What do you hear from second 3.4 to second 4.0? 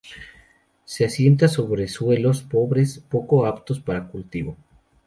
aptos